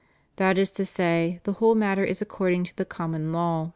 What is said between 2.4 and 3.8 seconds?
to the common law' John iii.